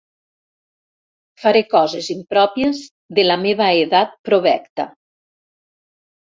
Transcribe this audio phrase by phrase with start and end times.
[1.43, 2.79] Faré coses impròpies
[3.19, 4.89] de la meva edat provecta.